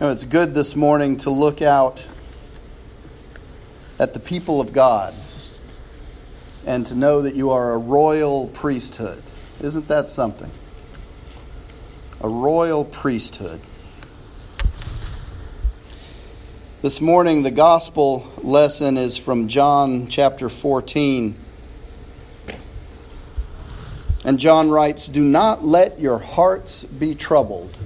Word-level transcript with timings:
You 0.00 0.06
know, 0.06 0.12
it's 0.12 0.24
good 0.24 0.54
this 0.54 0.76
morning 0.76 1.18
to 1.18 1.30
look 1.30 1.60
out 1.60 2.08
at 3.98 4.14
the 4.14 4.18
people 4.18 4.58
of 4.58 4.72
God 4.72 5.12
and 6.66 6.86
to 6.86 6.94
know 6.94 7.20
that 7.20 7.34
you 7.34 7.50
are 7.50 7.74
a 7.74 7.76
royal 7.76 8.46
priesthood. 8.46 9.22
Isn't 9.60 9.88
that 9.88 10.08
something? 10.08 10.50
A 12.22 12.28
royal 12.30 12.86
priesthood. 12.86 13.60
This 16.80 17.02
morning, 17.02 17.42
the 17.42 17.50
gospel 17.50 18.26
lesson 18.42 18.96
is 18.96 19.18
from 19.18 19.48
John 19.48 20.06
chapter 20.06 20.48
14. 20.48 21.34
And 24.24 24.38
John 24.38 24.70
writes, 24.70 25.10
Do 25.10 25.22
not 25.22 25.62
let 25.62 26.00
your 26.00 26.18
hearts 26.18 26.84
be 26.84 27.14
troubled. 27.14 27.76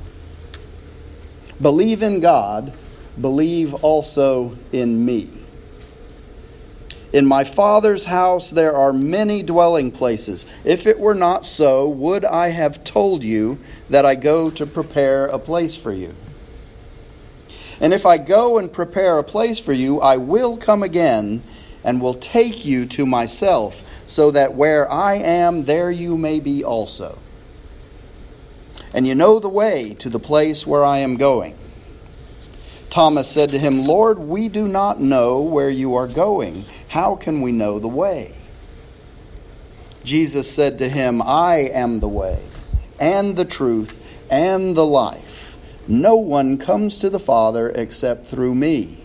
Believe 1.64 2.02
in 2.02 2.20
God, 2.20 2.74
believe 3.18 3.73
also 3.73 4.54
in 4.70 5.02
me. 5.02 5.30
In 7.10 7.24
my 7.24 7.42
Father's 7.42 8.04
house 8.04 8.50
there 8.50 8.74
are 8.74 8.92
many 8.92 9.42
dwelling 9.42 9.90
places. 9.90 10.45
If 10.66 10.87
it 10.87 11.00
were 11.00 11.14
not 11.14 11.42
so, 11.42 11.88
would 11.88 12.23
I 12.27 12.48
have 12.50 12.84
told 12.84 13.24
you 13.24 13.59
that 13.88 14.04
I 14.04 14.14
go 14.14 14.50
to 14.50 14.66
prepare 14.66 15.24
a 15.24 15.38
place 15.38 15.74
for 15.74 15.90
you? 15.90 16.14
And 17.80 17.95
if 17.95 18.04
I 18.04 18.18
go 18.18 18.59
and 18.59 18.70
prepare 18.70 19.18
a 19.18 19.24
place 19.24 19.59
for 19.59 19.73
you, 19.73 20.02
I 20.02 20.18
will 20.18 20.59
come 20.59 20.82
again 20.82 21.42
and 21.82 21.98
will 21.98 22.12
take 22.12 22.66
you 22.66 22.84
to 22.88 23.06
myself, 23.06 24.04
so 24.04 24.30
that 24.32 24.52
where 24.54 24.87
I 24.92 25.15
am, 25.15 25.65
there 25.65 25.90
you 25.90 26.18
may 26.18 26.40
be 26.40 26.62
also 26.62 27.18
and 28.94 29.06
you 29.06 29.14
know 29.14 29.40
the 29.40 29.48
way 29.48 29.94
to 29.98 30.08
the 30.08 30.20
place 30.20 30.66
where 30.66 30.84
I 30.84 30.98
am 30.98 31.16
going. 31.16 31.58
Thomas 32.90 33.28
said 33.28 33.51
to 33.51 33.59
him, 33.59 33.80
Lord, 33.80 34.20
we 34.20 34.48
do 34.48 34.68
not 34.68 35.01
know 35.01 35.42
where 35.42 35.68
you 35.68 35.96
are 35.96 36.06
going. 36.06 36.64
How 36.88 37.16
can 37.16 37.42
we 37.42 37.51
know 37.51 37.80
the 37.80 37.88
way? 37.88 38.36
Jesus 40.04 40.48
said 40.48 40.78
to 40.78 40.88
him, 40.88 41.20
I 41.20 41.70
am 41.73 41.98
the 41.98 42.09
way, 42.09 42.46
and 43.01 43.36
the 43.36 43.45
truth, 43.45 44.01
and 44.30 44.76
the 44.76 44.86
life. 44.86 45.56
No 45.88 46.14
one 46.14 46.56
comes 46.56 46.98
to 47.01 47.10
the 47.10 47.18
Father 47.18 47.70
except 47.74 48.26
through 48.26 48.54
me. 48.54 48.98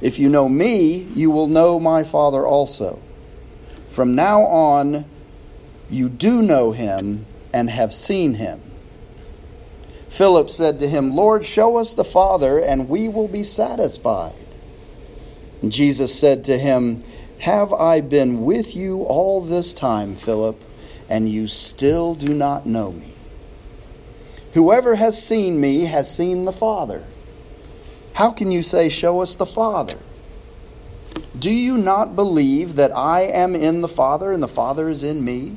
If 0.00 0.18
you 0.18 0.30
know 0.30 0.48
me, 0.48 1.02
you 1.14 1.30
will 1.30 1.46
know 1.46 1.78
my 1.78 2.04
Father 2.04 2.46
also. 2.46 3.02
From 3.88 4.14
now 4.14 4.42
on, 4.42 5.04
you 5.90 6.08
do 6.08 6.40
know 6.40 6.72
him 6.72 7.26
and 7.52 7.70
have 7.70 7.92
seen 7.92 8.34
him. 8.34 8.60
Philip 10.08 10.50
said 10.50 10.80
to 10.80 10.88
him, 10.88 11.14
Lord, 11.14 11.44
show 11.44 11.76
us 11.76 11.94
the 11.94 12.04
Father, 12.04 12.58
and 12.60 12.88
we 12.88 13.08
will 13.08 13.28
be 13.28 13.44
satisfied. 13.44 14.34
And 15.62 15.70
Jesus 15.70 16.18
said 16.18 16.42
to 16.44 16.58
him, 16.58 17.02
Have 17.40 17.72
I 17.72 18.00
been 18.00 18.42
with 18.42 18.74
you 18.74 19.02
all 19.04 19.40
this 19.40 19.72
time, 19.72 20.16
Philip, 20.16 20.60
and 21.08 21.28
you 21.28 21.46
still 21.46 22.14
do 22.14 22.34
not 22.34 22.66
know 22.66 22.92
me? 22.92 23.12
Whoever 24.54 24.96
has 24.96 25.22
seen 25.24 25.60
me 25.60 25.84
has 25.84 26.14
seen 26.14 26.44
the 26.44 26.52
Father. 26.52 27.04
How 28.14 28.32
can 28.32 28.50
you 28.50 28.62
say, 28.64 28.88
Show 28.88 29.20
us 29.20 29.36
the 29.36 29.46
Father? 29.46 29.98
Do 31.38 31.54
you 31.54 31.78
not 31.78 32.16
believe 32.16 32.74
that 32.74 32.90
I 32.94 33.22
am 33.22 33.54
in 33.54 33.80
the 33.80 33.88
Father 33.88 34.32
and 34.32 34.42
the 34.42 34.48
Father 34.48 34.88
is 34.88 35.04
in 35.04 35.24
me? 35.24 35.56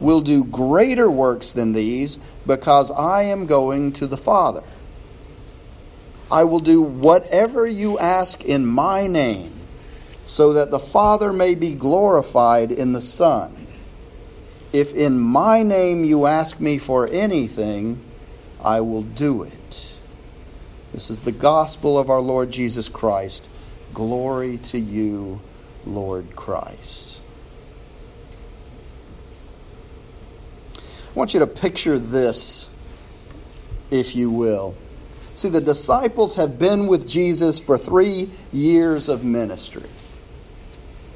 will 0.00 0.20
do 0.20 0.44
greater 0.44 1.10
works 1.10 1.52
than 1.52 1.72
these 1.72 2.18
because 2.46 2.90
I 2.90 3.22
am 3.22 3.46
going 3.46 3.92
to 3.92 4.06
the 4.06 4.16
Father. 4.16 4.62
I 6.30 6.44
will 6.44 6.60
do 6.60 6.82
whatever 6.82 7.66
you 7.66 7.98
ask 7.98 8.44
in 8.44 8.66
my 8.66 9.06
name, 9.06 9.52
so 10.26 10.52
that 10.54 10.70
the 10.70 10.78
Father 10.78 11.32
may 11.32 11.54
be 11.54 11.74
glorified 11.74 12.72
in 12.72 12.92
the 12.92 13.02
Son. 13.02 13.54
If 14.72 14.92
in 14.92 15.18
my 15.18 15.62
name 15.62 16.04
you 16.04 16.26
ask 16.26 16.60
me 16.60 16.78
for 16.78 17.08
anything, 17.10 18.02
I 18.62 18.80
will 18.80 19.02
do 19.02 19.44
it. 19.44 19.98
This 20.92 21.10
is 21.10 21.20
the 21.20 21.32
gospel 21.32 21.98
of 21.98 22.10
our 22.10 22.20
Lord 22.20 22.50
Jesus 22.50 22.88
Christ. 22.88 23.48
Glory 23.94 24.56
to 24.58 24.78
you, 24.78 25.40
Lord 25.86 26.34
Christ. 26.34 27.20
I 31.16 31.18
want 31.18 31.32
you 31.32 31.40
to 31.40 31.46
picture 31.46 31.98
this, 31.98 32.68
if 33.90 34.14
you 34.14 34.30
will. 34.30 34.74
See, 35.34 35.48
the 35.48 35.62
disciples 35.62 36.34
have 36.34 36.58
been 36.58 36.88
with 36.88 37.08
Jesus 37.08 37.58
for 37.58 37.78
three 37.78 38.28
years 38.52 39.08
of 39.08 39.24
ministry. 39.24 39.88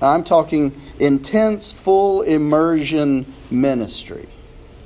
I'm 0.00 0.24
talking 0.24 0.72
intense, 0.98 1.74
full 1.74 2.22
immersion 2.22 3.26
ministry, 3.50 4.26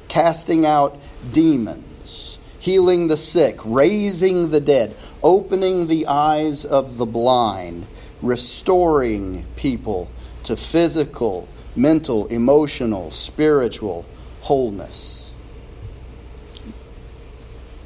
casting 0.08 0.66
out 0.66 0.98
demons, 1.30 2.38
healing 2.58 3.06
the 3.06 3.16
sick, 3.16 3.60
raising 3.64 4.50
the 4.50 4.58
dead, 4.58 4.97
opening 5.22 5.86
the 5.86 6.08
eyes 6.08 6.64
of 6.64 6.98
the 6.98 7.06
blind, 7.06 7.86
restoring 8.20 9.44
people 9.54 10.10
to 10.42 10.56
physical, 10.56 11.47
mental, 11.76 12.26
emotional, 12.26 13.12
spiritual 13.12 14.04
wholeness. 14.44 15.32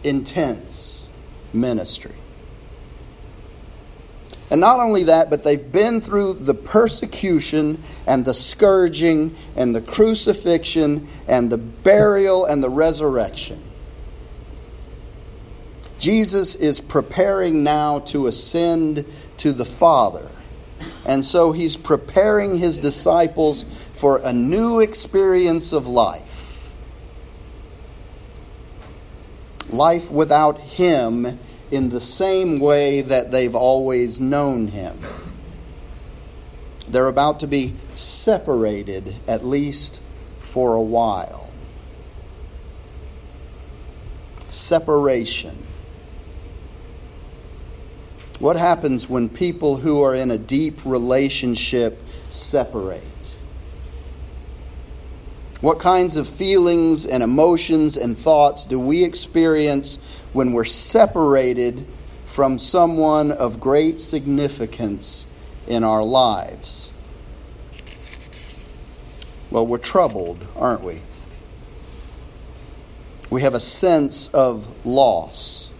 Intense 0.03 1.07
ministry. 1.53 2.15
And 4.51 4.61
not 4.61 4.81
only 4.81 5.05
that, 5.05 5.31
but 5.31 5.45
they've 5.45 5.71
been 5.71 6.01
through 6.01 6.35
the 6.35 6.55
persecution 6.55 7.81
and 8.09 8.25
the 8.25 8.35
scourging 8.35 9.37
and 9.55 9.73
the 9.73 9.81
crucifixion 9.81 11.07
and 11.29 11.49
the 11.49 11.59
burial 11.59 12.45
and 12.45 12.63
the 12.63 12.71
resurrection. 12.71 13.63
Jesus 16.01 16.57
is 16.57 16.81
preparing 16.81 17.63
now 17.63 18.01
to 18.01 18.27
ascend 18.27 19.05
to 19.37 19.53
the 19.53 19.65
Father. 19.65 20.29
And 21.07 21.25
so 21.25 21.53
he's 21.53 21.77
preparing 21.77 22.59
his 22.59 22.81
disciples 22.81 23.65
for 23.93 24.21
a 24.25 24.33
new 24.33 24.81
experience 24.81 25.73
of 25.73 25.87
life. 25.87 26.28
Life 29.71 30.11
without 30.11 30.59
Him 30.59 31.39
in 31.71 31.91
the 31.91 32.01
same 32.01 32.59
way 32.59 33.01
that 33.03 33.31
they've 33.31 33.55
always 33.55 34.21
known 34.21 34.69
Him. 34.69 34.97
They're 36.89 37.09
about 37.09 37.41
to 37.41 37.47
be 37.47 37.75
separated, 37.95 39.17
at 39.27 39.45
least 39.45 40.01
for 40.41 40.75
a 40.75 40.83
while. 40.83 41.51
Separation. 44.49 45.57
What 48.39 48.57
happens 48.57 49.09
when 49.09 49.29
people 49.29 49.79
who 49.79 50.03
are 50.03 50.15
in 50.15 50.31
a 50.31 50.39
deep 50.39 50.79
relationship 50.85 51.99
separate? 52.31 53.03
What 55.61 55.81
kinds 55.81 56.17
of 56.17 56.29
feelings 56.29 57.05
and 57.05 57.21
emotions 57.21 57.97
and 57.97 58.17
thoughts 58.17 58.65
do 58.65 58.79
we 58.79 59.05
experience 59.05 59.97
when 60.33 60.53
we're 60.53 60.65
separated 60.65 61.85
from 62.27 62.59
someone 62.59 63.33
of 63.33 63.59
great 63.59 64.01
significance 64.01 65.27
in 65.67 65.83
our 65.83 66.05
lives? 66.05 66.93
Well, 69.51 69.67
we're 69.67 69.79
troubled, 69.79 70.47
aren't 70.57 70.83
we? 70.83 71.01
We 73.29 73.43
have 73.43 73.55
a 73.55 73.61
sense 73.61 74.29
of 74.29 74.87
loss. 74.87 75.71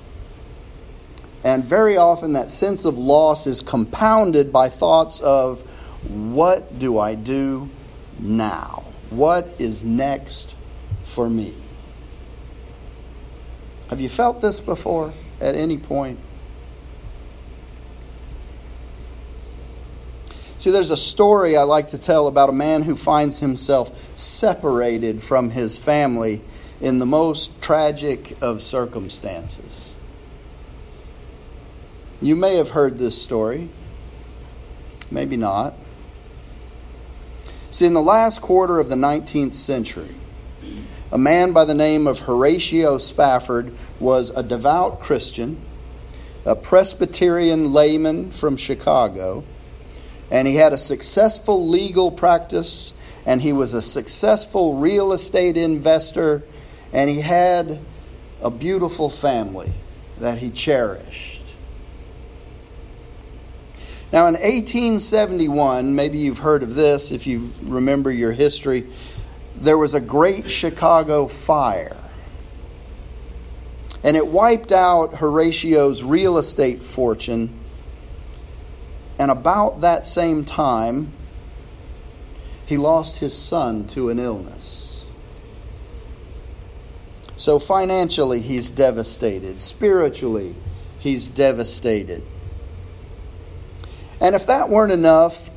And 1.45 1.65
very 1.65 1.97
often 1.97 2.33
that 2.33 2.51
sense 2.51 2.85
of 2.85 2.99
loss 2.99 3.47
is 3.47 3.63
compounded 3.63 4.53
by 4.53 4.71
thoughts 4.71 5.21
of, 5.21 5.61
what 6.09 6.81
do 6.81 6.99
I 6.99 7.15
do 7.15 7.71
now? 8.19 8.88
What 9.11 9.61
is 9.61 9.85
next 9.85 10.55
for 11.05 11.29
me? 11.31 11.55
Have 13.91 14.01
you 14.01 14.09
felt 14.09 14.43
this 14.43 14.61
before 14.61 15.15
at 15.41 15.55
any 15.55 15.79
point? 15.79 16.19
See, 20.59 20.71
there's 20.71 20.91
a 20.91 20.97
story 20.97 21.57
I 21.57 21.63
like 21.63 21.89
to 21.89 21.99
tell 21.99 22.27
about 22.27 22.49
a 22.51 22.53
man 22.53 22.83
who 22.83 22.97
finds 22.97 23.39
himself 23.39 24.17
separated 24.17 25.23
from 25.23 25.51
his 25.51 25.79
family 25.79 26.43
in 26.81 26.99
the 26.99 27.07
most 27.07 27.63
tragic 27.63 28.37
of 28.43 28.61
circumstances. 28.61 29.93
You 32.21 32.35
may 32.35 32.57
have 32.57 32.71
heard 32.71 32.99
this 32.99 33.21
story, 33.21 33.69
maybe 35.11 35.37
not. 35.37 35.75
See, 37.71 37.87
in 37.87 37.95
the 37.95 38.01
last 38.01 38.41
quarter 38.41 38.79
of 38.79 38.89
the 38.89 38.97
19th 38.97 39.53
century, 39.53 40.15
a 41.13 41.19
man 41.19 41.53
by 41.53 41.65
the 41.65 41.75
name 41.75 42.07
of 42.07 42.21
Horatio 42.21 42.99
Spafford 42.99 43.73
was 44.01 44.31
a 44.31 44.43
devout 44.43 45.01
Christian, 45.01 45.61
a 46.47 46.57
Presbyterian 46.57 47.73
layman 47.73 48.31
from 48.31 48.57
Chicago, 48.57 49.45
and 50.31 50.47
he 50.49 50.57
had 50.57 50.73
a 50.73 50.79
successful 50.79 51.69
legal 51.69 52.11
practice, 52.11 52.93
and 53.27 53.43
he 53.43 53.53
was 53.53 53.75
a 53.75 53.83
successful 53.83 54.77
real 54.77 55.13
estate 55.13 55.57
investor 55.57 56.43
and 56.93 57.11
he 57.11 57.21
had 57.21 57.79
a 58.43 58.51
beautiful 58.51 59.11
family 59.11 59.73
that 60.19 60.39
he 60.39 60.51
cherished. 60.51 61.38
Now, 64.11 64.27
in 64.27 64.35
1871, 64.35 65.95
maybe 65.95 66.19
you've 66.19 66.39
heard 66.39 66.63
of 66.63 66.75
this 66.75 67.13
if 67.13 67.27
you 67.27 67.51
remember 67.65 68.11
your 68.11 68.33
history, 68.33 68.85
there 69.57 69.77
was 69.77 69.93
a 69.93 70.01
great 70.01 70.51
Chicago 70.51 71.27
fire. 71.27 71.97
And 74.03 74.17
it 74.17 74.27
wiped 74.27 74.73
out 74.73 75.17
Horatio's 75.17 76.03
real 76.03 76.39
estate 76.39 76.83
fortune. 76.83 77.53
And 79.19 79.31
about 79.31 79.83
that 79.83 80.07
same 80.07 80.45
time, 80.45 81.13
he 82.65 82.77
lost 82.77 83.19
his 83.19 83.37
son 83.37 83.87
to 83.89 84.09
an 84.09 84.19
illness. 84.19 85.05
So 87.37 87.59
financially, 87.59 88.41
he's 88.41 88.71
devastated. 88.71 89.61
Spiritually, 89.61 90.55
he's 91.01 91.29
devastated. 91.29 92.23
And 94.21 94.35
if 94.35 94.47
that 94.47 94.69
weren't 94.69 94.93
enough, 94.93 95.51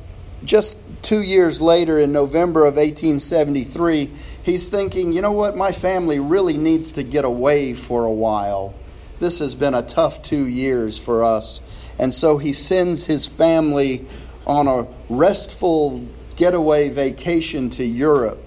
just 0.44 0.78
two 1.02 1.22
years 1.22 1.60
later, 1.60 1.98
in 1.98 2.12
November 2.12 2.60
of 2.60 2.76
1873, 2.76 4.10
he's 4.44 4.68
thinking, 4.68 5.12
you 5.12 5.20
know 5.20 5.32
what, 5.32 5.56
my 5.56 5.72
family 5.72 6.20
really 6.20 6.56
needs 6.56 6.92
to 6.92 7.02
get 7.02 7.24
away 7.24 7.74
for 7.74 8.04
a 8.04 8.12
while. 8.12 8.74
This 9.18 9.38
has 9.38 9.54
been 9.54 9.74
a 9.74 9.82
tough 9.82 10.22
two 10.22 10.46
years 10.46 10.98
for 10.98 11.24
us. 11.24 11.60
And 11.98 12.12
so 12.12 12.38
he 12.38 12.52
sends 12.52 13.06
his 13.06 13.26
family 13.26 14.06
on 14.46 14.66
a 14.66 14.86
restful 15.08 16.06
getaway 16.36 16.88
vacation 16.88 17.68
to 17.70 17.84
Europe 17.84 18.42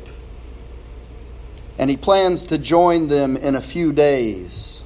and 1.77 1.89
he 1.89 1.97
plans 1.97 2.45
to 2.45 2.57
join 2.57 3.07
them 3.07 3.35
in 3.35 3.55
a 3.55 3.61
few 3.61 3.91
days. 3.91 4.81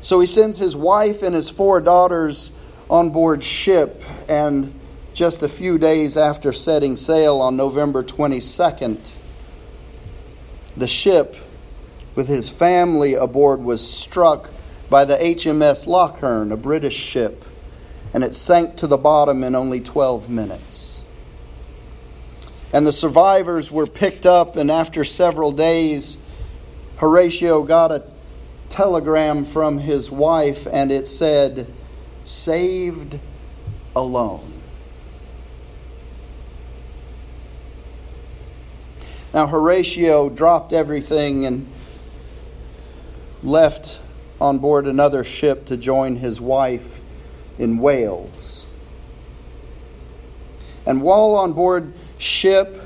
So 0.00 0.20
he 0.20 0.26
sends 0.26 0.58
his 0.58 0.74
wife 0.74 1.22
and 1.22 1.34
his 1.34 1.50
four 1.50 1.80
daughters 1.80 2.50
on 2.90 3.10
board 3.10 3.42
ship, 3.44 4.02
and 4.28 4.74
just 5.14 5.44
a 5.44 5.48
few 5.48 5.78
days 5.78 6.16
after 6.16 6.52
setting 6.52 6.96
sail 6.96 7.40
on 7.40 7.56
November 7.56 8.02
22nd, 8.02 9.16
the 10.76 10.88
ship 10.88 11.36
with 12.16 12.26
his 12.26 12.50
family 12.50 13.14
aboard 13.14 13.60
was 13.60 13.88
struck 13.88 14.50
by 14.90 15.04
the 15.04 15.16
HMS 15.16 15.86
Loch 15.86 16.20
Earn, 16.20 16.50
a 16.50 16.56
British 16.56 16.96
ship, 16.96 17.44
and 18.12 18.24
it 18.24 18.34
sank 18.34 18.74
to 18.76 18.88
the 18.88 18.96
bottom 18.96 19.44
in 19.44 19.54
only 19.54 19.78
12 19.78 20.28
minutes. 20.28 21.04
And 22.72 22.84
the 22.84 22.92
survivors 22.92 23.70
were 23.70 23.86
picked 23.86 24.26
up, 24.26 24.56
and 24.56 24.68
after 24.68 25.04
several 25.04 25.52
days, 25.52 26.18
Horatio 26.96 27.62
got 27.62 27.92
a 27.92 28.02
telegram 28.68 29.44
from 29.44 29.78
his 29.78 30.10
wife, 30.10 30.66
and 30.72 30.90
it 30.90 31.06
said, 31.06 31.68
Saved 32.24 33.18
alone. 33.96 34.52
Now, 39.32 39.46
Horatio 39.46 40.28
dropped 40.28 40.72
everything 40.72 41.46
and 41.46 41.66
left 43.42 44.00
on 44.40 44.58
board 44.58 44.86
another 44.86 45.22
ship 45.22 45.66
to 45.66 45.76
join 45.76 46.16
his 46.16 46.40
wife 46.40 47.00
in 47.58 47.78
Wales. 47.78 48.66
And 50.86 51.02
while 51.02 51.36
on 51.36 51.52
board 51.52 51.94
ship 52.18 52.82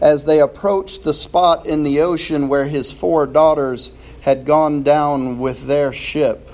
as 0.00 0.24
they 0.24 0.40
approached 0.40 1.02
the 1.04 1.14
spot 1.14 1.66
in 1.66 1.82
the 1.82 2.00
ocean 2.00 2.48
where 2.48 2.66
his 2.66 2.92
four 2.92 3.26
daughters 3.26 3.90
had 4.22 4.44
gone 4.44 4.82
down 4.82 5.38
with 5.38 5.66
their 5.66 5.92
ship. 5.92 6.47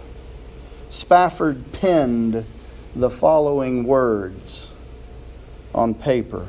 Spafford 0.88 1.72
penned 1.72 2.44
the 2.94 3.10
following 3.10 3.84
words 3.84 4.70
on 5.74 5.94
paper. 5.94 6.48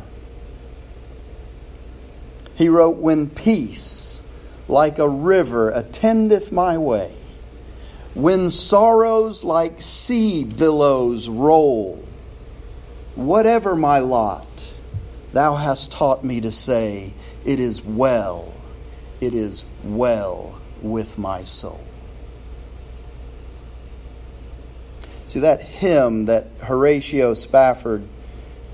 He 2.56 2.70
wrote, 2.70 2.98
When 2.98 3.30
peace 3.30 4.22
like 4.68 5.00
a 5.00 5.10
river 5.10 5.72
attendeth 5.72 6.52
my 6.52 6.78
way, 6.78 7.16
when 8.14 8.50
sorrows 8.50 9.44
like 9.44 9.82
sea 9.82 10.44
billows 10.44 11.28
roll, 11.28 12.04
whatever 13.16 13.76
my 13.76 14.00
lot, 14.00 14.48
Thou 15.36 15.56
hast 15.56 15.92
taught 15.92 16.24
me 16.24 16.40
to 16.40 16.52
say, 16.52 17.12
It 17.46 17.60
is 17.60 17.84
well, 17.84 18.54
it 19.20 19.34
is 19.34 19.66
well 19.84 20.62
with 20.82 21.18
my 21.18 21.44
soul. 21.44 21.82
See, 25.28 25.40
that 25.40 25.62
hymn 25.62 26.26
that 26.26 26.48
Horatio 26.64 27.34
Spafford 27.34 28.04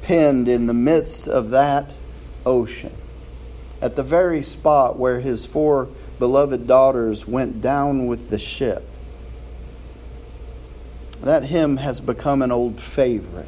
penned 0.01 0.47
in 0.47 0.67
the 0.67 0.73
midst 0.73 1.27
of 1.27 1.51
that 1.51 1.93
ocean, 2.45 2.93
at 3.81 3.95
the 3.95 4.03
very 4.03 4.43
spot 4.43 4.97
where 4.97 5.21
his 5.21 5.45
four 5.45 5.89
beloved 6.19 6.67
daughters 6.67 7.27
went 7.27 7.61
down 7.61 8.07
with 8.07 8.29
the 8.29 8.39
ship, 8.39 8.83
that 11.21 11.43
hymn 11.43 11.77
has 11.77 12.01
become 12.01 12.41
an 12.41 12.51
old 12.51 12.79
favorite 12.79 13.47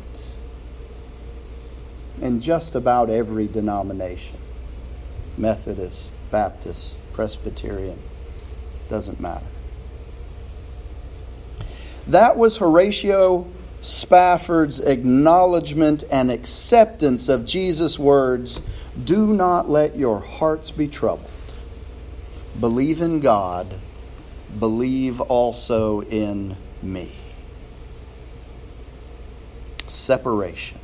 in 2.21 2.39
just 2.39 2.75
about 2.75 3.09
every 3.09 3.47
denomination 3.47 4.37
Methodist, 5.37 6.13
Baptist, 6.29 6.99
Presbyterian, 7.11 7.97
doesn't 8.87 9.19
matter. 9.19 9.52
That 12.07 12.37
was 12.37 12.57
Horatio 12.57 13.47
Spafford's 13.81 14.79
acknowledgement 14.79 16.05
and 16.11 16.31
acceptance 16.31 17.27
of 17.27 17.45
Jesus' 17.45 17.99
words 17.99 18.61
Do 19.03 19.33
not 19.33 19.69
let 19.69 19.97
your 19.97 20.19
hearts 20.19 20.71
be 20.71 20.87
troubled. 20.87 21.29
Believe 22.59 23.01
in 23.01 23.19
God, 23.19 23.79
believe 24.57 25.19
also 25.19 26.01
in 26.01 26.55
me. 26.81 27.09
Separation. 29.87 30.79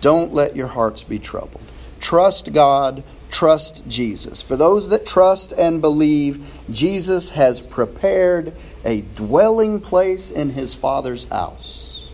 Don't 0.00 0.32
let 0.32 0.56
your 0.56 0.66
hearts 0.66 1.04
be 1.04 1.18
troubled. 1.18 1.62
Trust 2.00 2.52
God, 2.52 3.02
trust 3.36 3.86
Jesus. 3.86 4.40
For 4.40 4.56
those 4.56 4.88
that 4.88 5.04
trust 5.04 5.52
and 5.52 5.82
believe, 5.82 6.58
Jesus 6.70 7.28
has 7.30 7.60
prepared 7.60 8.54
a 8.82 9.02
dwelling 9.02 9.78
place 9.78 10.30
in 10.30 10.48
his 10.48 10.74
Father's 10.74 11.28
house. 11.28 12.10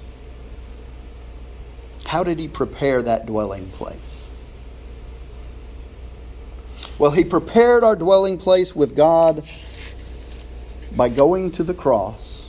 How 2.06 2.24
did 2.24 2.40
he 2.40 2.48
prepare 2.48 3.02
that 3.02 3.26
dwelling 3.26 3.68
place? 3.68 4.28
Well, 6.98 7.12
he 7.12 7.22
prepared 7.22 7.84
our 7.84 7.94
dwelling 7.94 8.36
place 8.36 8.74
with 8.74 8.96
God 8.96 9.44
by 10.96 11.08
going 11.08 11.52
to 11.52 11.62
the 11.62 11.72
cross, 11.72 12.48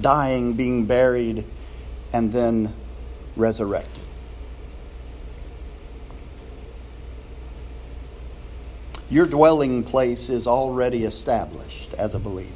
dying, 0.00 0.52
being 0.54 0.86
buried, 0.86 1.44
and 2.12 2.30
then 2.30 2.72
resurrected. 3.34 4.07
Your 9.10 9.26
dwelling 9.26 9.84
place 9.84 10.28
is 10.28 10.46
already 10.46 11.04
established 11.04 11.94
as 11.94 12.14
a 12.14 12.18
believer. 12.18 12.52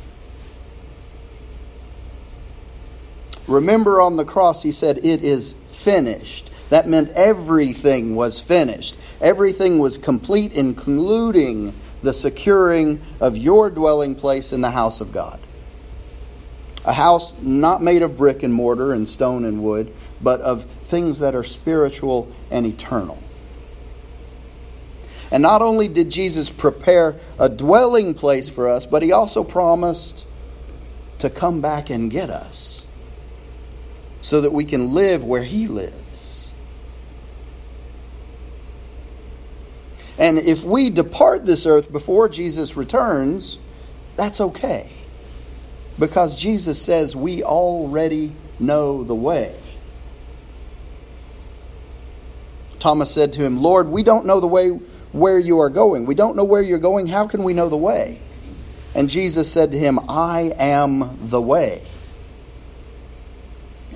Remember 3.48 4.00
on 4.00 4.16
the 4.16 4.24
cross, 4.24 4.62
he 4.62 4.72
said, 4.72 4.98
It 4.98 5.24
is 5.24 5.54
finished. 5.54 6.50
That 6.70 6.86
meant 6.86 7.10
everything 7.16 8.14
was 8.14 8.40
finished. 8.40 8.96
Everything 9.20 9.78
was 9.78 9.98
complete, 9.98 10.54
including 10.54 11.74
the 12.02 12.12
securing 12.12 13.00
of 13.20 13.36
your 13.36 13.70
dwelling 13.70 14.14
place 14.14 14.52
in 14.52 14.60
the 14.60 14.70
house 14.70 15.00
of 15.00 15.12
God. 15.12 15.40
A 16.84 16.92
house 16.92 17.40
not 17.40 17.82
made 17.82 18.02
of 18.02 18.16
brick 18.16 18.42
and 18.42 18.52
mortar 18.52 18.92
and 18.92 19.08
stone 19.08 19.44
and 19.44 19.62
wood, 19.62 19.92
but 20.20 20.40
of 20.40 20.64
things 20.64 21.20
that 21.20 21.34
are 21.34 21.44
spiritual 21.44 22.30
and 22.50 22.66
eternal. 22.66 23.22
And 25.32 25.42
not 25.42 25.62
only 25.62 25.88
did 25.88 26.10
Jesus 26.10 26.50
prepare 26.50 27.16
a 27.40 27.48
dwelling 27.48 28.12
place 28.12 28.50
for 28.50 28.68
us, 28.68 28.84
but 28.84 29.02
he 29.02 29.12
also 29.12 29.42
promised 29.42 30.26
to 31.20 31.30
come 31.30 31.62
back 31.62 31.88
and 31.88 32.10
get 32.10 32.28
us 32.28 32.86
so 34.20 34.42
that 34.42 34.52
we 34.52 34.66
can 34.66 34.92
live 34.92 35.24
where 35.24 35.42
he 35.42 35.68
lives. 35.68 36.52
And 40.18 40.36
if 40.36 40.64
we 40.64 40.90
depart 40.90 41.46
this 41.46 41.64
earth 41.64 41.90
before 41.90 42.28
Jesus 42.28 42.76
returns, 42.76 43.56
that's 44.16 44.38
okay. 44.38 44.90
Because 45.98 46.38
Jesus 46.38 46.80
says 46.80 47.16
we 47.16 47.42
already 47.42 48.32
know 48.60 49.02
the 49.02 49.14
way. 49.14 49.54
Thomas 52.78 53.10
said 53.10 53.32
to 53.34 53.42
him, 53.42 53.56
Lord, 53.56 53.88
we 53.88 54.02
don't 54.02 54.26
know 54.26 54.38
the 54.38 54.46
way 54.46 54.78
where 55.12 55.38
you 55.38 55.60
are 55.60 55.70
going. 55.70 56.06
We 56.06 56.14
don't 56.14 56.36
know 56.36 56.44
where 56.44 56.62
you're 56.62 56.78
going. 56.78 57.06
How 57.06 57.26
can 57.28 57.44
we 57.44 57.54
know 57.54 57.68
the 57.68 57.76
way? 57.76 58.20
And 58.94 59.08
Jesus 59.08 59.50
said 59.50 59.72
to 59.72 59.78
him, 59.78 59.98
I 60.08 60.52
am 60.58 61.16
the 61.20 61.40
way 61.40 61.82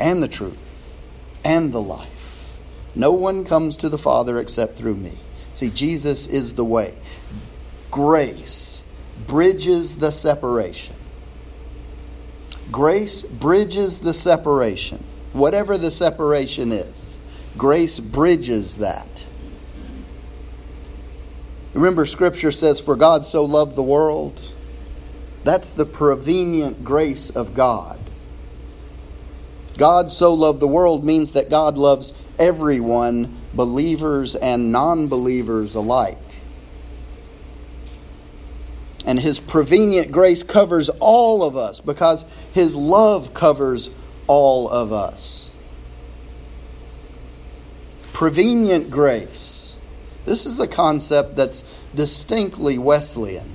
and 0.01 0.23
the 0.23 0.29
truth 0.29 0.97
and 1.45 1.73
the 1.73 1.81
life. 1.81 2.59
No 2.95 3.13
one 3.13 3.45
comes 3.45 3.77
to 3.79 3.89
the 3.89 3.99
Father 3.99 4.39
except 4.39 4.77
through 4.77 4.97
me. 4.97 5.13
See, 5.53 5.71
Jesus 5.71 6.27
is 6.27 6.55
the 6.55 6.65
way. 6.65 6.95
Grace 7.91 8.85
bridges 9.27 9.97
the 9.97 10.13
separation. 10.13 10.95
Grace 12.71 13.23
bridges 13.23 14.01
the 14.01 14.13
separation. 14.13 15.03
Whatever 15.33 15.79
the 15.79 15.91
separation 15.91 16.73
is, 16.73 17.19
grace 17.57 18.01
bridges 18.01 18.79
that. 18.79 19.16
Remember, 21.77 22.07
Scripture 22.07 22.53
says, 22.53 22.81
For 22.81 22.97
God 22.97 23.23
so 23.23 23.45
loved 23.45 23.77
the 23.77 23.83
world. 23.83 24.41
That's 25.45 25.73
the 25.73 25.85
prevenient 25.85 26.83
grace 26.83 27.29
of 27.29 27.55
God. 27.55 27.99
God 29.77 30.11
so 30.11 30.33
loved 30.33 30.61
the 30.61 30.67
world 30.67 31.05
means 31.05 31.33
that 31.33 31.51
God 31.51 31.77
loves 31.77 32.15
everyone, 32.39 33.37
believers 33.53 34.35
and 34.35 34.73
non 34.73 35.07
believers 35.09 35.75
alike. 35.75 36.17
And 39.05 39.21
His 39.21 39.39
prevenient 39.39 40.11
grace 40.11 40.43
covers 40.43 40.89
all 40.99 41.45
of 41.45 41.57
us 41.57 41.81
because 41.81 42.25
His 42.55 42.75
love 42.75 43.35
covers 43.35 43.91
all 44.27 44.71
of 44.71 44.95
us. 44.95 45.55
Prevenient 48.15 48.91
grace. 48.91 49.66
This 50.27 50.45
is 50.45 50.61
a 50.61 50.69
concept 50.69 51.37
that's 51.37 51.63
distinctly 51.95 52.77
Wesleyan. 52.77 53.49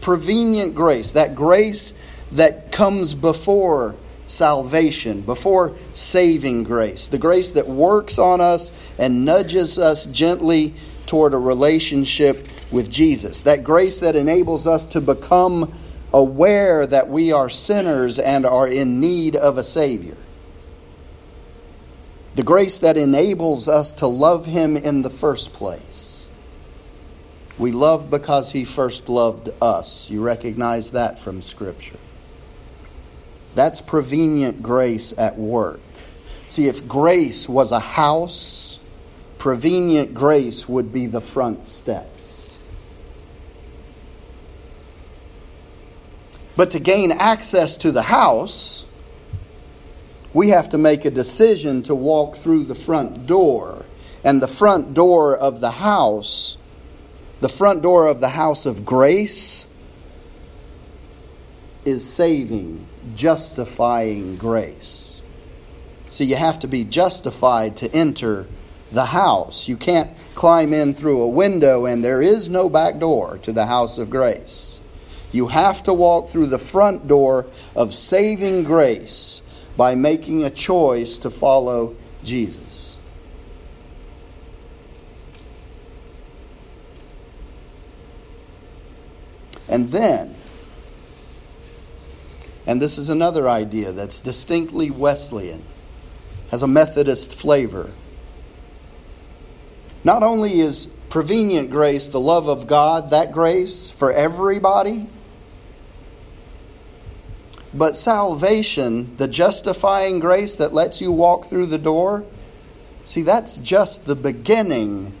Prevenient 0.00 0.74
grace, 0.74 1.12
that 1.12 1.34
grace 1.34 1.94
that 2.32 2.72
comes 2.72 3.14
before 3.14 3.94
salvation, 4.26 5.22
before 5.22 5.74
saving 5.94 6.64
grace, 6.64 7.08
the 7.08 7.18
grace 7.18 7.52
that 7.52 7.66
works 7.66 8.18
on 8.18 8.40
us 8.40 8.98
and 8.98 9.24
nudges 9.24 9.78
us 9.78 10.06
gently 10.06 10.74
toward 11.06 11.32
a 11.32 11.38
relationship 11.38 12.46
with 12.70 12.90
Jesus, 12.90 13.42
that 13.42 13.64
grace 13.64 14.00
that 14.00 14.16
enables 14.16 14.66
us 14.66 14.84
to 14.86 15.00
become 15.00 15.72
aware 16.12 16.86
that 16.86 17.08
we 17.08 17.32
are 17.32 17.48
sinners 17.48 18.18
and 18.18 18.44
are 18.44 18.68
in 18.68 19.00
need 19.00 19.36
of 19.36 19.56
a 19.56 19.64
Savior. 19.64 20.16
The 22.38 22.44
grace 22.44 22.78
that 22.78 22.96
enables 22.96 23.66
us 23.66 23.92
to 23.94 24.06
love 24.06 24.46
Him 24.46 24.76
in 24.76 25.02
the 25.02 25.10
first 25.10 25.52
place. 25.52 26.28
We 27.58 27.72
love 27.72 28.12
because 28.12 28.52
He 28.52 28.64
first 28.64 29.08
loved 29.08 29.48
us. 29.60 30.08
You 30.08 30.22
recognize 30.22 30.92
that 30.92 31.18
from 31.18 31.42
Scripture. 31.42 31.98
That's 33.56 33.80
prevenient 33.80 34.62
grace 34.62 35.12
at 35.18 35.36
work. 35.36 35.80
See, 36.46 36.68
if 36.68 36.86
grace 36.86 37.48
was 37.48 37.72
a 37.72 37.80
house, 37.80 38.78
prevenient 39.38 40.14
grace 40.14 40.68
would 40.68 40.92
be 40.92 41.06
the 41.06 41.20
front 41.20 41.66
steps. 41.66 42.60
But 46.56 46.70
to 46.70 46.78
gain 46.78 47.10
access 47.10 47.76
to 47.78 47.90
the 47.90 48.02
house, 48.02 48.86
we 50.38 50.50
have 50.50 50.68
to 50.68 50.78
make 50.78 51.04
a 51.04 51.10
decision 51.10 51.82
to 51.82 51.92
walk 51.92 52.36
through 52.36 52.62
the 52.62 52.74
front 52.76 53.26
door. 53.26 53.84
And 54.22 54.40
the 54.40 54.46
front 54.46 54.94
door 54.94 55.36
of 55.36 55.60
the 55.60 55.72
house, 55.72 56.56
the 57.40 57.48
front 57.48 57.82
door 57.82 58.06
of 58.06 58.20
the 58.20 58.28
house 58.28 58.64
of 58.64 58.84
grace, 58.84 59.66
is 61.84 62.08
saving 62.08 62.86
justifying 63.16 64.36
grace. 64.36 65.22
See, 66.10 66.26
you 66.26 66.36
have 66.36 66.60
to 66.60 66.68
be 66.68 66.84
justified 66.84 67.74
to 67.78 67.92
enter 67.92 68.46
the 68.92 69.06
house. 69.06 69.66
You 69.66 69.76
can't 69.76 70.10
climb 70.36 70.72
in 70.72 70.94
through 70.94 71.20
a 71.20 71.28
window, 71.28 71.84
and 71.84 72.04
there 72.04 72.22
is 72.22 72.48
no 72.48 72.68
back 72.68 73.00
door 73.00 73.38
to 73.38 73.52
the 73.52 73.66
house 73.66 73.98
of 73.98 74.08
grace. 74.08 74.78
You 75.32 75.48
have 75.48 75.82
to 75.82 75.92
walk 75.92 76.28
through 76.28 76.46
the 76.46 76.60
front 76.60 77.08
door 77.08 77.46
of 77.74 77.92
saving 77.92 78.62
grace 78.62 79.42
by 79.78 79.94
making 79.94 80.42
a 80.42 80.50
choice 80.50 81.18
to 81.18 81.30
follow 81.30 81.94
Jesus. 82.24 82.96
And 89.68 89.90
then, 89.90 90.34
and 92.66 92.82
this 92.82 92.98
is 92.98 93.08
another 93.08 93.48
idea 93.48 93.92
that's 93.92 94.18
distinctly 94.18 94.90
Wesleyan, 94.90 95.62
has 96.50 96.64
a 96.64 96.66
Methodist 96.66 97.38
flavor. 97.38 97.92
Not 100.02 100.24
only 100.24 100.58
is 100.58 100.86
prevenient 101.08 101.70
grace 101.70 102.08
the 102.08 102.18
love 102.18 102.48
of 102.48 102.66
God, 102.66 103.10
that 103.10 103.30
grace 103.30 103.90
for 103.90 104.12
everybody, 104.12 105.06
but 107.74 107.96
salvation, 107.96 109.16
the 109.16 109.28
justifying 109.28 110.18
grace 110.20 110.56
that 110.56 110.72
lets 110.72 111.00
you 111.00 111.12
walk 111.12 111.44
through 111.44 111.66
the 111.66 111.78
door, 111.78 112.24
see, 113.04 113.22
that's 113.22 113.58
just 113.58 114.06
the 114.06 114.16
beginning 114.16 115.12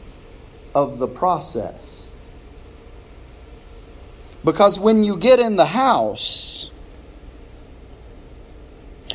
of 0.74 0.98
the 0.98 1.08
process. 1.08 2.06
Because 4.44 4.78
when 4.78 5.04
you 5.04 5.16
get 5.16 5.38
in 5.38 5.56
the 5.56 5.66
house, 5.66 6.70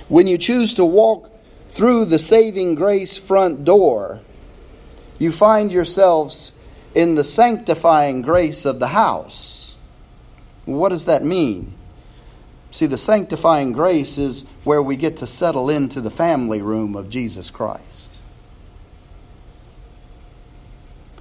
when 0.08 0.28
you 0.28 0.38
choose 0.38 0.74
to 0.76 0.86
walk 0.86 1.32
through 1.70 2.06
the 2.06 2.20
saving 2.20 2.76
grace 2.76 3.18
front 3.18 3.66
door, 3.66 4.20
you 5.18 5.32
find 5.32 5.72
yourselves 5.72 6.52
in 6.94 7.16
the 7.16 7.24
sanctifying 7.24 8.22
grace 8.22 8.66
of 8.66 8.80
the 8.80 8.90
house. 8.90 9.76
What 10.66 10.90
does 10.90 11.06
that 11.06 11.24
mean? 11.24 11.73
See, 12.74 12.88
the 12.88 12.98
sanctifying 12.98 13.72
grace 13.72 14.18
is 14.18 14.50
where 14.64 14.82
we 14.82 14.98
get 14.98 15.18
to 15.18 15.28
settle 15.28 15.70
into 15.70 16.02
the 16.02 16.10
family 16.10 16.60
room 16.60 16.96
of 16.96 17.08
Jesus 17.08 17.52
Christ. 17.52 18.20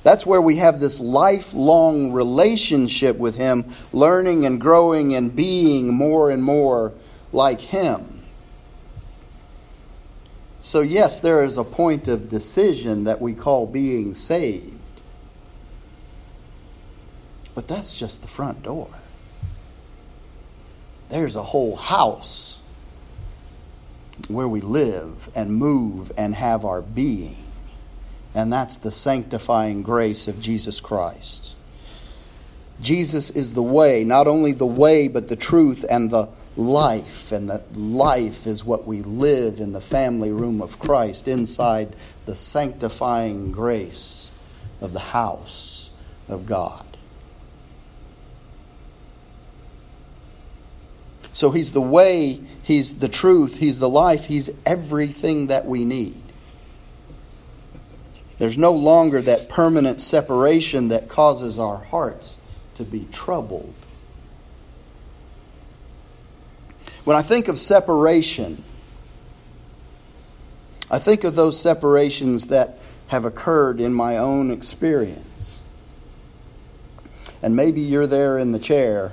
That's 0.02 0.24
where 0.24 0.40
we 0.40 0.56
have 0.56 0.80
this 0.80 0.98
lifelong 0.98 2.10
relationship 2.10 3.18
with 3.18 3.36
Him, 3.36 3.66
learning 3.92 4.46
and 4.46 4.58
growing 4.58 5.12
and 5.12 5.36
being 5.36 5.92
more 5.92 6.30
and 6.30 6.42
more 6.42 6.94
like 7.32 7.60
Him. 7.60 8.22
So, 10.62 10.80
yes, 10.80 11.20
there 11.20 11.44
is 11.44 11.58
a 11.58 11.64
point 11.64 12.08
of 12.08 12.30
decision 12.30 13.04
that 13.04 13.20
we 13.20 13.34
call 13.34 13.66
being 13.66 14.14
saved. 14.14 14.78
But 17.54 17.68
that's 17.68 17.98
just 17.98 18.22
the 18.22 18.28
front 18.28 18.62
door. 18.62 18.88
There's 21.12 21.36
a 21.36 21.42
whole 21.42 21.76
house 21.76 22.58
where 24.28 24.48
we 24.48 24.62
live 24.62 25.28
and 25.36 25.54
move 25.54 26.10
and 26.16 26.34
have 26.34 26.64
our 26.64 26.80
being. 26.80 27.36
And 28.34 28.50
that's 28.50 28.78
the 28.78 28.90
sanctifying 28.90 29.82
grace 29.82 30.26
of 30.26 30.40
Jesus 30.40 30.80
Christ. 30.80 31.54
Jesus 32.80 33.28
is 33.28 33.52
the 33.52 33.62
way, 33.62 34.04
not 34.04 34.26
only 34.26 34.52
the 34.52 34.64
way, 34.64 35.06
but 35.06 35.28
the 35.28 35.36
truth 35.36 35.84
and 35.90 36.10
the 36.10 36.30
life, 36.56 37.30
and 37.30 37.50
that 37.50 37.76
life 37.76 38.46
is 38.46 38.64
what 38.64 38.86
we 38.86 39.02
live 39.02 39.60
in 39.60 39.72
the 39.72 39.82
family 39.82 40.30
room 40.30 40.62
of 40.62 40.78
Christ 40.78 41.28
inside 41.28 41.94
the 42.24 42.34
sanctifying 42.34 43.52
grace 43.52 44.30
of 44.80 44.94
the 44.94 44.98
house 44.98 45.90
of 46.26 46.46
God. 46.46 46.91
So 51.32 51.50
He's 51.50 51.72
the 51.72 51.80
way, 51.80 52.40
He's 52.62 52.98
the 52.98 53.08
truth, 53.08 53.58
He's 53.58 53.78
the 53.78 53.88
life, 53.88 54.26
He's 54.26 54.50
everything 54.66 55.48
that 55.48 55.66
we 55.66 55.84
need. 55.84 56.22
There's 58.38 58.58
no 58.58 58.72
longer 58.72 59.22
that 59.22 59.48
permanent 59.48 60.00
separation 60.00 60.88
that 60.88 61.08
causes 61.08 61.58
our 61.58 61.78
hearts 61.78 62.40
to 62.74 62.84
be 62.84 63.06
troubled. 63.12 63.74
When 67.04 67.16
I 67.16 67.22
think 67.22 67.48
of 67.48 67.58
separation, 67.58 68.62
I 70.90 70.98
think 70.98 71.24
of 71.24 71.34
those 71.34 71.60
separations 71.60 72.48
that 72.48 72.78
have 73.08 73.24
occurred 73.24 73.80
in 73.80 73.94
my 73.94 74.18
own 74.18 74.50
experience. 74.50 75.62
And 77.42 77.56
maybe 77.56 77.80
you're 77.80 78.06
there 78.06 78.38
in 78.38 78.52
the 78.52 78.58
chair 78.58 79.12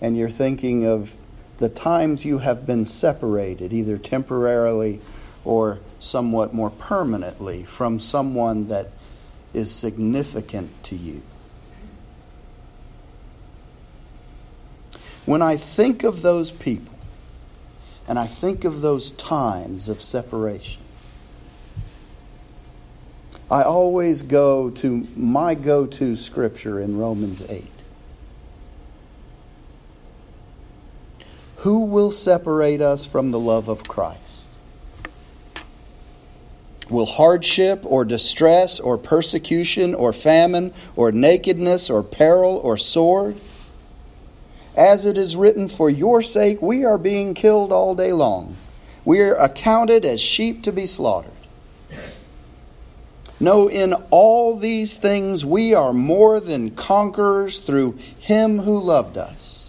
and 0.00 0.16
you're 0.16 0.28
thinking 0.28 0.84
of 0.84 1.14
the 1.58 1.68
times 1.68 2.24
you 2.24 2.38
have 2.38 2.66
been 2.66 2.84
separated, 2.84 3.72
either 3.72 3.96
temporarily 3.96 5.00
or 5.44 5.78
somewhat 5.98 6.52
more 6.52 6.70
permanently, 6.70 7.62
from 7.62 7.98
someone 7.98 8.66
that 8.68 8.88
is 9.54 9.70
significant 9.70 10.70
to 10.84 10.94
you. 10.94 11.22
When 15.24 15.42
I 15.42 15.56
think 15.56 16.04
of 16.04 16.22
those 16.22 16.52
people, 16.52 16.94
and 18.08 18.18
I 18.18 18.26
think 18.26 18.64
of 18.64 18.82
those 18.82 19.10
times 19.10 19.88
of 19.88 20.00
separation, 20.00 20.82
I 23.50 23.62
always 23.62 24.22
go 24.22 24.70
to 24.70 25.06
my 25.16 25.54
go 25.54 25.86
to 25.86 26.16
scripture 26.16 26.80
in 26.80 26.98
Romans 26.98 27.48
8. 27.48 27.75
Who 31.66 31.86
will 31.86 32.12
separate 32.12 32.80
us 32.80 33.04
from 33.04 33.32
the 33.32 33.40
love 33.40 33.66
of 33.66 33.88
Christ? 33.88 34.48
Will 36.88 37.06
hardship 37.06 37.80
or 37.84 38.04
distress 38.04 38.78
or 38.78 38.96
persecution 38.96 39.92
or 39.92 40.12
famine 40.12 40.72
or 40.94 41.10
nakedness 41.10 41.90
or 41.90 42.04
peril 42.04 42.58
or 42.58 42.76
sword? 42.76 43.34
As 44.76 45.04
it 45.04 45.18
is 45.18 45.34
written, 45.34 45.66
For 45.66 45.90
your 45.90 46.22
sake 46.22 46.62
we 46.62 46.84
are 46.84 46.98
being 46.98 47.34
killed 47.34 47.72
all 47.72 47.96
day 47.96 48.12
long. 48.12 48.54
We 49.04 49.20
are 49.22 49.34
accounted 49.34 50.04
as 50.04 50.20
sheep 50.20 50.62
to 50.62 50.72
be 50.72 50.86
slaughtered. 50.86 51.32
No, 53.40 53.68
in 53.68 53.92
all 54.12 54.56
these 54.56 54.98
things 54.98 55.44
we 55.44 55.74
are 55.74 55.92
more 55.92 56.38
than 56.38 56.76
conquerors 56.76 57.58
through 57.58 57.98
him 58.20 58.60
who 58.60 58.80
loved 58.80 59.18
us. 59.18 59.65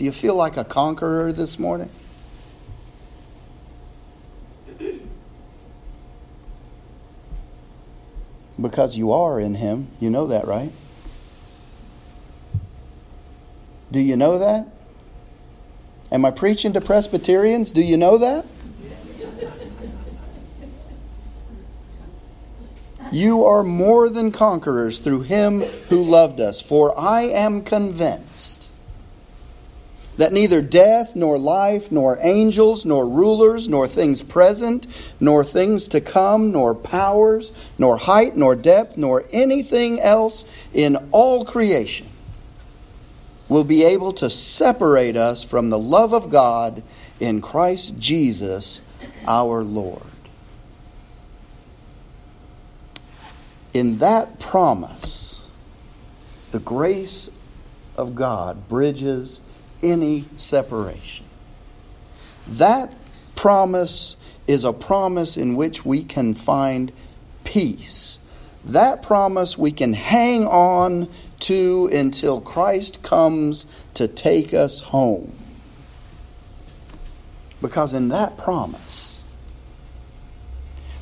Do 0.00 0.06
you 0.06 0.12
feel 0.12 0.34
like 0.34 0.56
a 0.56 0.64
conqueror 0.64 1.30
this 1.30 1.58
morning? 1.58 1.90
Because 8.58 8.96
you 8.96 9.12
are 9.12 9.38
in 9.38 9.56
Him. 9.56 9.88
You 10.00 10.08
know 10.08 10.26
that, 10.28 10.46
right? 10.46 10.72
Do 13.92 14.00
you 14.00 14.16
know 14.16 14.38
that? 14.38 14.68
Am 16.10 16.24
I 16.24 16.30
preaching 16.30 16.72
to 16.72 16.80
Presbyterians? 16.80 17.70
Do 17.70 17.82
you 17.82 17.98
know 17.98 18.16
that? 18.16 18.46
You 23.12 23.44
are 23.44 23.62
more 23.62 24.08
than 24.08 24.32
conquerors 24.32 24.98
through 24.98 25.22
him 25.22 25.60
who 25.90 26.02
loved 26.02 26.40
us. 26.40 26.62
For 26.62 26.98
I 26.98 27.24
am 27.24 27.60
convinced 27.60 28.69
that 30.20 30.34
neither 30.34 30.60
death, 30.60 31.16
nor 31.16 31.38
life, 31.38 31.90
nor 31.90 32.18
angels, 32.20 32.84
nor 32.84 33.08
rulers, 33.08 33.70
nor 33.70 33.88
things 33.88 34.22
present, 34.22 34.86
nor 35.18 35.42
things 35.42 35.88
to 35.88 35.98
come, 35.98 36.52
nor 36.52 36.74
powers, 36.74 37.70
nor 37.78 37.96
height, 37.96 38.36
nor 38.36 38.54
depth, 38.54 38.98
nor 38.98 39.24
anything 39.32 39.98
else 39.98 40.44
in 40.74 40.94
all 41.10 41.42
creation 41.42 42.06
will 43.48 43.64
be 43.64 43.82
able 43.82 44.12
to 44.12 44.28
separate 44.28 45.16
us 45.16 45.42
from 45.42 45.70
the 45.70 45.78
love 45.78 46.12
of 46.12 46.30
God 46.30 46.82
in 47.18 47.40
Christ 47.40 47.98
Jesus 47.98 48.82
our 49.26 49.64
Lord. 49.64 50.02
In 53.72 53.96
that 54.00 54.38
promise, 54.38 55.48
the 56.50 56.60
grace 56.60 57.30
of 57.96 58.14
God 58.14 58.68
bridges 58.68 59.40
any 59.82 60.22
separation. 60.36 61.26
That 62.48 62.94
promise 63.34 64.16
is 64.46 64.64
a 64.64 64.72
promise 64.72 65.36
in 65.36 65.56
which 65.56 65.84
we 65.84 66.02
can 66.02 66.34
find 66.34 66.92
peace. 67.44 68.18
That 68.64 69.02
promise 69.02 69.56
we 69.56 69.70
can 69.72 69.92
hang 69.92 70.46
on 70.46 71.08
to 71.40 71.88
until 71.92 72.40
Christ 72.40 73.02
comes 73.02 73.64
to 73.94 74.06
take 74.06 74.52
us 74.52 74.80
home. 74.80 75.32
Because 77.62 77.94
in 77.94 78.08
that 78.08 78.36
promise, 78.38 79.20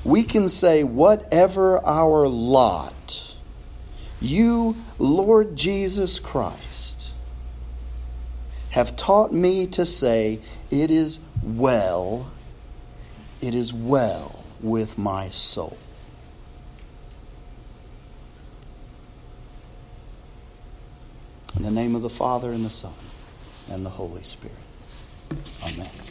we 0.05 0.23
can 0.23 0.49
say, 0.49 0.85
whatever 0.85 1.85
our 1.85 2.27
lot, 2.29 3.37
you, 4.21 4.77
Lord 4.99 5.57
Jesus 5.57 6.19
Christ, 6.19 7.08
have 8.79 8.97
taught 8.97 9.33
me 9.33 9.67
to 9.67 9.85
say, 9.85 10.39
It 10.71 10.91
is 10.91 11.19
well, 11.43 12.31
it 13.43 13.53
is 13.53 13.73
well 13.73 14.45
with 14.61 14.97
my 14.97 15.29
soul. 15.29 15.77
In 21.57 21.65
the 21.65 21.73
name 21.73 21.97
of 21.97 22.03
the 22.03 22.11
Father, 22.11 22.53
and 22.53 22.65
the 22.65 22.71
Son, 22.71 22.93
and 23.69 23.85
the 23.85 23.91
Holy 23.91 24.23
Spirit. 24.23 24.55
Amen. 25.65 26.08